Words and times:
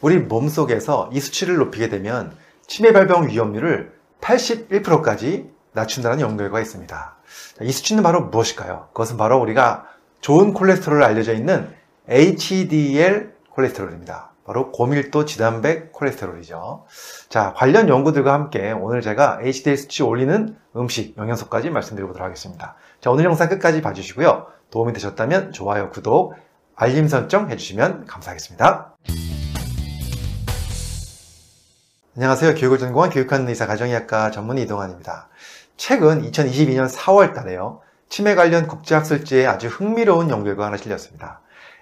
우리 0.00 0.18
몸속에서 0.18 1.10
이 1.12 1.20
수치를 1.20 1.56
높이게 1.56 1.88
되면 1.88 2.36
치매 2.66 2.92
발병 2.92 3.28
위험률을 3.28 3.92
81%까지 4.20 5.50
낮춘다는 5.72 6.20
연구 6.20 6.38
결과가 6.38 6.60
있습니다. 6.60 7.16
이 7.62 7.72
수치는 7.72 8.02
바로 8.02 8.22
무엇일까요? 8.26 8.88
그것은 8.88 9.16
바로 9.16 9.38
우리가 9.38 9.86
좋은 10.20 10.52
콜레스테롤로 10.52 11.04
알려져 11.04 11.34
있는 11.34 11.72
HDL 12.08 13.34
콜레스테롤입니다. 13.50 14.30
바로 14.44 14.72
고밀도 14.72 15.26
지단백 15.26 15.92
콜레스테롤이죠. 15.92 16.84
자, 17.28 17.54
관련 17.56 17.88
연구들과 17.88 18.32
함께 18.32 18.72
오늘 18.72 19.00
제가 19.00 19.38
HDL 19.42 19.76
수치 19.76 20.02
올리는 20.02 20.56
음식, 20.76 21.16
영양소까지 21.16 21.70
말씀드려보도록 21.70 22.24
하겠습니다. 22.24 22.74
자, 23.00 23.10
오늘 23.10 23.24
영상 23.24 23.48
끝까지 23.48 23.80
봐주시고요. 23.80 24.46
도움이 24.70 24.92
되셨다면 24.92 25.52
좋아요, 25.52 25.90
구독, 25.90 26.34
알림 26.74 27.06
설정 27.06 27.50
해주시면 27.50 28.06
감사하겠습니다. 28.06 28.96
안녕하세요. 32.20 32.54
교육을 32.56 32.76
전공한 32.76 33.08
교육하는 33.08 33.48
의사 33.48 33.66
가정의학과 33.66 34.30
전문의 34.30 34.64
이동환입니다. 34.64 35.30
최근 35.78 36.20
2022년 36.20 36.86
4월 36.86 37.32
달에요. 37.32 37.80
치매 38.10 38.34
관련 38.34 38.66
국제학술지에 38.66 39.46
아주 39.46 39.68
흥미로운 39.68 40.28
연구 40.28 40.44
결과가 40.44 40.66
하나 40.66 40.76
실렸습니다. 40.76 41.40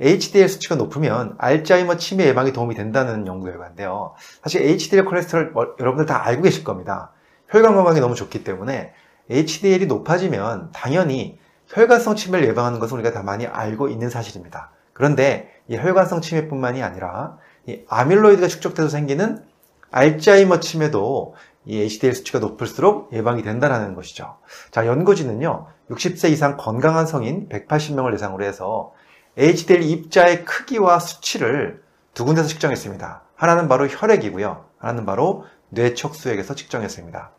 HDL 0.00 0.48
수치가 0.48 0.76
높으면 0.76 1.34
알츠하이머 1.38 1.96
치매 1.96 2.26
예방에 2.26 2.52
도움이 2.52 2.76
된다는 2.76 3.26
연구 3.26 3.46
결과인데요. 3.46 4.14
사실 4.40 4.62
HDL 4.62 5.04
콜레스테롤 5.04 5.50
뭐 5.50 5.74
여러분들 5.80 6.06
다 6.06 6.24
알고 6.24 6.42
계실 6.42 6.62
겁니다. 6.62 7.10
혈관 7.48 7.74
건강에 7.74 7.98
너무 7.98 8.14
좋기 8.14 8.44
때문에 8.44 8.92
HDL이 9.28 9.86
높아지면 9.86 10.70
당연히 10.72 11.40
혈관성 11.66 12.14
치매를 12.14 12.46
예방하는 12.46 12.78
것은 12.78 12.96
우리가 12.98 13.10
다 13.10 13.24
많이 13.24 13.48
알고 13.48 13.88
있는 13.88 14.08
사실입니다. 14.10 14.70
그런데 14.92 15.50
이 15.66 15.76
혈관성 15.76 16.20
치매뿐만이 16.20 16.84
아니라 16.84 17.36
이 17.66 17.80
아밀로이드가 17.88 18.46
축적돼서 18.46 18.88
생기는 18.88 19.49
알츠하이머 19.90 20.60
치매도 20.60 21.34
이 21.66 21.80
HDL 21.80 22.14
수치가 22.14 22.38
높을수록 22.38 23.12
예방이 23.12 23.42
된다는 23.42 23.94
것이죠. 23.94 24.38
자, 24.70 24.86
연구진은요, 24.86 25.66
60세 25.90 26.30
이상 26.30 26.56
건강한 26.56 27.06
성인 27.06 27.48
180명을 27.48 28.12
대상으로 28.12 28.44
해서 28.44 28.92
HDL 29.36 29.82
입자의 29.82 30.44
크기와 30.44 30.98
수치를 30.98 31.82
두 32.14 32.24
군데서 32.24 32.48
측정했습니다. 32.48 33.22
하나는 33.36 33.68
바로 33.68 33.86
혈액이고요. 33.86 34.64
하나는 34.78 35.06
바로 35.06 35.44
뇌척수액에서 35.70 36.54
측정했습니다. 36.54 37.30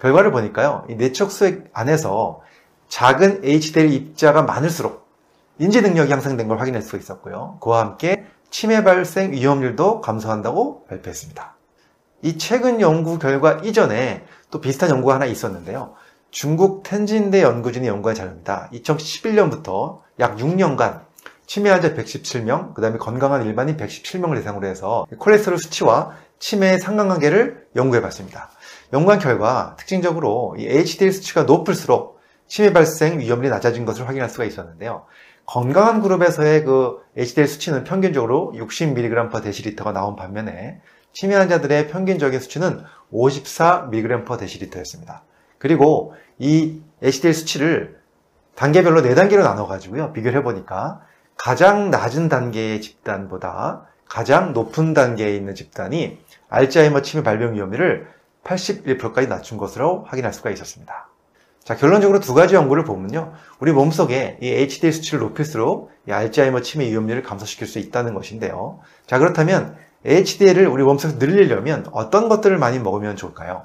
결과를 0.00 0.32
보니까요, 0.32 0.84
이 0.88 0.94
뇌척수액 0.96 1.70
안에서 1.72 2.40
작은 2.88 3.42
HDL 3.44 3.92
입자가 3.92 4.42
많을수록 4.42 5.08
인지 5.58 5.80
능력이 5.80 6.10
향상된 6.10 6.48
걸 6.48 6.60
확인할 6.60 6.82
수 6.82 6.96
있었고요. 6.96 7.58
그와 7.60 7.80
함께 7.80 8.26
치매 8.50 8.82
발생 8.84 9.32
위험률도 9.32 10.00
감소한다고 10.00 10.84
발표했습니다. 10.86 11.56
이 12.22 12.38
최근 12.38 12.80
연구 12.80 13.18
결과 13.18 13.60
이전에 13.64 14.24
또 14.50 14.60
비슷한 14.60 14.90
연구가 14.90 15.14
하나 15.14 15.26
있었는데요. 15.26 15.94
중국 16.30 16.82
텐진대 16.84 17.42
연구진의 17.42 17.88
연구한 17.88 18.14
자료입니다. 18.14 18.70
2011년부터 18.72 20.00
약 20.20 20.36
6년간 20.36 21.02
치매 21.46 21.68
환자 21.68 21.94
117명, 21.94 22.74
그 22.74 22.80
다음에 22.80 22.96
건강한 22.96 23.44
일반인 23.44 23.76
117명을 23.76 24.36
대상으로 24.36 24.66
해서 24.66 25.06
콜레스테롤 25.18 25.58
수치와 25.58 26.12
치매의 26.38 26.78
상관관계를 26.78 27.66
연구해 27.76 28.00
봤습니다. 28.00 28.50
연구한 28.92 29.18
결과 29.18 29.74
특징적으로 29.78 30.54
이 30.58 30.66
HDL 30.66 31.12
수치가 31.12 31.42
높을수록 31.42 32.20
치매 32.46 32.72
발생 32.72 33.18
위험률이 33.18 33.50
낮아진 33.50 33.84
것을 33.84 34.08
확인할 34.08 34.30
수가 34.30 34.44
있었는데요. 34.44 35.06
건강한 35.46 36.00
그룹에서의 36.00 36.64
그 36.64 37.02
HDL 37.16 37.46
수치는 37.46 37.84
평균적으로 37.84 38.52
60mg/dl가 38.56 39.92
나온 39.92 40.16
반면에 40.16 40.80
치매 41.12 41.34
환자들의 41.34 41.88
평균적인 41.88 42.40
수치는 42.40 42.82
54mg/dl였습니다. 43.12 45.22
그리고 45.58 46.14
이 46.38 46.80
HDL 47.02 47.34
수치를 47.34 48.00
단계별로 48.54 49.02
4단계로 49.02 49.42
나눠가지고요. 49.42 50.12
비교를 50.12 50.38
해보니까 50.40 51.00
가장 51.36 51.90
낮은 51.90 52.28
단계의 52.28 52.80
집단보다 52.80 53.86
가장 54.08 54.52
높은 54.52 54.94
단계에 54.94 55.34
있는 55.34 55.54
집단이 55.54 56.18
알츠하이머 56.48 57.02
치매 57.02 57.22
발병 57.22 57.54
위험률을 57.54 58.08
81%까지 58.44 59.28
낮춘 59.28 59.58
것으로 59.58 60.04
확인할 60.04 60.32
수가 60.32 60.50
있었습니다. 60.50 61.08
자, 61.64 61.76
결론적으로 61.76 62.18
두 62.18 62.34
가지 62.34 62.56
연구를 62.56 62.84
보면요. 62.84 63.32
우리 63.60 63.72
몸속에 63.72 64.38
이 64.40 64.48
HDL 64.48 64.92
수치를 64.92 65.20
높일수록 65.20 65.92
이 66.08 66.12
알츠하이머 66.12 66.60
치매 66.60 66.88
위험률을 66.88 67.22
감소시킬 67.22 67.68
수 67.68 67.78
있다는 67.78 68.14
것인데요. 68.14 68.80
자, 69.06 69.18
그렇다면 69.18 69.76
HDL을 70.04 70.66
우리 70.66 70.82
몸속에서 70.82 71.18
늘리려면 71.18 71.86
어떤 71.92 72.28
것들을 72.28 72.58
많이 72.58 72.80
먹으면 72.80 73.14
좋을까요? 73.14 73.62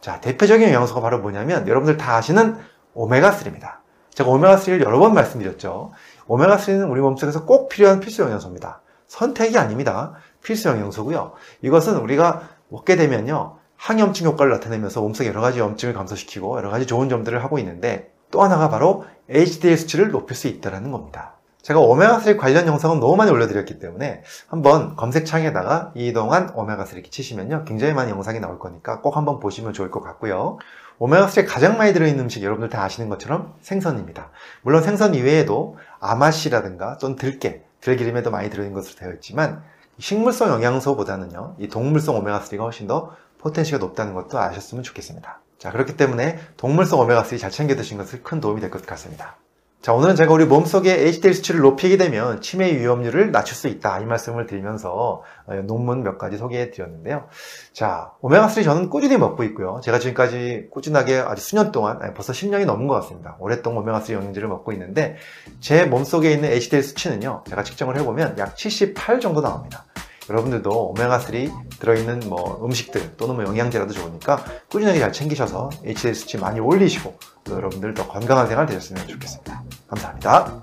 자, 0.00 0.20
대표적인 0.20 0.68
영양소가 0.68 1.00
바로 1.00 1.20
뭐냐면 1.20 1.68
여러분들 1.68 1.96
다 1.96 2.16
아시는 2.16 2.56
오메가3입니다. 2.94 3.78
제가 4.10 4.30
오메가3를 4.30 4.82
여러 4.84 4.98
번 4.98 5.14
말씀드렸죠. 5.14 5.92
오메가3는 6.26 6.90
우리 6.90 7.00
몸속에서 7.00 7.44
꼭 7.44 7.68
필요한 7.68 8.00
필수 8.00 8.22
영양소입니다. 8.22 8.80
선택이 9.06 9.56
아닙니다. 9.58 10.14
필수 10.42 10.68
영양소고요. 10.68 11.32
이것은 11.62 11.96
우리가 11.96 12.48
먹게 12.68 12.96
되면요. 12.96 13.56
항염증 13.76 14.26
효과를 14.26 14.52
나타내면서 14.52 15.00
몸속에 15.00 15.28
여러 15.28 15.40
가지 15.40 15.60
염증을 15.60 15.94
감소시키고 15.94 16.58
여러 16.58 16.70
가지 16.70 16.86
좋은 16.86 17.08
점들을 17.08 17.42
하고 17.42 17.58
있는데 17.58 18.12
또 18.30 18.42
하나가 18.42 18.68
바로 18.68 19.04
HDL 19.28 19.76
수치를 19.76 20.10
높일 20.10 20.36
수 20.36 20.48
있다는 20.48 20.90
겁니다. 20.90 21.34
제가 21.62 21.80
오메가3 21.80 22.38
관련 22.38 22.66
영상은 22.66 22.98
너무 23.00 23.16
많이 23.16 23.30
올려드렸기 23.30 23.78
때문에 23.78 24.22
한번 24.48 24.96
검색창에다가 24.96 25.92
이동안 25.94 26.52
오메가3 26.54 26.94
이렇게 26.94 27.10
치시면요. 27.10 27.64
굉장히 27.66 27.92
많은 27.92 28.10
영상이 28.10 28.40
나올 28.40 28.58
거니까 28.58 29.00
꼭 29.00 29.16
한번 29.16 29.38
보시면 29.38 29.72
좋을 29.72 29.90
것 29.90 30.00
같고요. 30.00 30.58
오메가3에 30.98 31.46
가장 31.46 31.76
많이 31.76 31.92
들어있는 31.92 32.24
음식 32.24 32.42
여러분들 32.42 32.70
다 32.70 32.82
아시는 32.84 33.08
것처럼 33.08 33.54
생선입니다. 33.60 34.30
물론 34.62 34.82
생선 34.82 35.14
이외에도 35.14 35.76
아마씨라든가 36.00 36.98
또는 36.98 37.16
들깨, 37.16 37.64
들기름에도 37.80 38.30
많이 38.30 38.50
들어있는 38.50 38.74
것으로 38.74 38.98
되어 38.98 39.12
있지만 39.14 39.62
식물성 39.98 40.50
영양소보다는요. 40.50 41.56
이 41.58 41.68
동물성 41.68 42.22
오메가3가 42.22 42.60
훨씬 42.60 42.86
더 42.86 43.14
포텐시가 43.38 43.78
높다는 43.78 44.14
것도 44.14 44.38
아셨으면 44.38 44.82
좋겠습니다. 44.84 45.40
자, 45.58 45.72
그렇기 45.72 45.96
때문에 45.96 46.38
동물성 46.56 47.00
오메가3 47.00 47.38
잘 47.38 47.50
챙겨 47.50 47.74
드신 47.74 47.98
것을 47.98 48.22
큰 48.22 48.40
도움이 48.40 48.60
될 48.60 48.70
것 48.70 48.84
같습니다. 48.86 49.36
자, 49.80 49.92
오늘은 49.92 50.16
제가 50.16 50.32
우리 50.32 50.44
몸속의 50.44 51.06
HDL 51.06 51.34
수치를 51.34 51.60
높이게 51.60 51.96
되면 51.96 52.40
치매 52.40 52.76
위험률을 52.76 53.30
낮출 53.30 53.56
수 53.56 53.68
있다. 53.68 54.00
이 54.00 54.06
말씀을 54.06 54.46
드리면서 54.46 55.22
어, 55.46 55.54
논문 55.66 56.02
몇 56.02 56.18
가지 56.18 56.36
소개해 56.36 56.72
드렸는데요. 56.72 57.28
자, 57.72 58.10
오메가3 58.20 58.64
저는 58.64 58.90
꾸준히 58.90 59.16
먹고 59.16 59.44
있고요. 59.44 59.80
제가 59.84 60.00
지금까지 60.00 60.66
꾸준하게 60.72 61.18
아주 61.18 61.42
수년 61.42 61.70
동안, 61.70 62.00
벌써 62.14 62.32
10년이 62.32 62.66
넘은 62.66 62.88
것 62.88 62.94
같습니다. 62.96 63.36
오랫동안 63.38 63.84
오메가3 63.84 64.14
영양제를 64.14 64.48
먹고 64.48 64.72
있는데 64.72 65.16
제 65.60 65.84
몸속에 65.84 66.32
있는 66.32 66.50
HDL 66.50 66.82
수치는요. 66.82 67.44
제가 67.48 67.62
측정을 67.62 67.96
해보면 67.98 68.36
약 68.38 68.56
78 68.56 69.20
정도 69.20 69.40
나옵니다. 69.40 69.84
여러분들도 70.28 70.94
오메가3 70.94 71.78
들어있는 71.80 72.20
뭐 72.28 72.64
음식들 72.64 73.16
또는 73.16 73.36
뭐 73.36 73.44
영양제라도 73.44 73.92
좋으니까 73.92 74.44
꾸준하게 74.70 75.00
잘 75.00 75.12
챙기셔서 75.12 75.70
HDL 75.84 76.14
수치 76.14 76.38
많이 76.38 76.60
올리시고 76.60 77.18
여러분들 77.48 77.94
더 77.94 78.06
건강한 78.06 78.46
생활 78.46 78.66
되셨으면 78.66 79.06
좋겠습니다. 79.06 79.62
감사합니다. 79.88 80.54